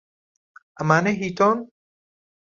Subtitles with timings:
[0.77, 1.57] ئەمانە هیی تۆن؟